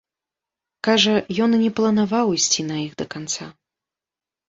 [0.87, 1.13] Кажа,
[1.47, 3.45] ён і не планаваў ісці на іх да канца.